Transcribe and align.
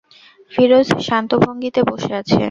ফিরোজ 0.51 0.87
শান্ত 1.07 1.31
ভঙ্গিতে 1.43 1.81
বসে 1.89 2.11
আছে। 2.19 2.37